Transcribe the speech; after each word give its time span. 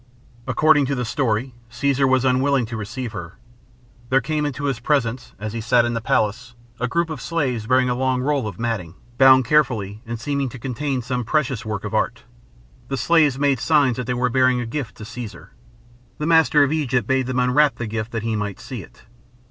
According 0.47 0.87
to 0.87 0.95
the 0.95 1.05
story, 1.05 1.53
Caesar 1.69 2.07
was 2.07 2.25
unwilling 2.25 2.65
to 2.65 2.75
receive 2.75 3.11
her. 3.11 3.37
There 4.09 4.19
came 4.19 4.47
into 4.47 4.63
his 4.63 4.79
presence, 4.79 5.33
as 5.39 5.53
he 5.53 5.61
sat 5.61 5.85
in 5.85 5.93
the 5.93 6.01
palace, 6.01 6.55
a 6.79 6.87
group 6.87 7.11
of 7.11 7.21
slaves 7.21 7.67
bearing 7.67 7.87
a 7.87 7.93
long 7.93 8.19
roll 8.23 8.47
of 8.47 8.57
matting, 8.57 8.95
bound 9.19 9.45
carefully 9.45 10.01
and 10.07 10.19
seeming 10.19 10.49
to 10.49 10.57
contain 10.57 11.03
some 11.03 11.23
precious 11.23 11.63
work 11.67 11.83
of 11.83 11.93
art. 11.93 12.23
The 12.87 12.97
slaves 12.97 13.37
made 13.37 13.59
signs 13.59 13.97
that 13.97 14.07
they 14.07 14.15
were 14.15 14.29
bearing 14.31 14.59
a 14.59 14.65
gift 14.65 14.95
to 14.95 15.05
Caesar. 15.05 15.51
The 16.17 16.25
master 16.25 16.63
of 16.63 16.71
Egypt 16.73 17.07
bade 17.07 17.27
them 17.27 17.37
unwrap 17.37 17.75
the 17.75 17.85
gift 17.85 18.11
that 18.13 18.23
he 18.23 18.35
might 18.35 18.59
see 18.59 18.81
it. 18.81 19.03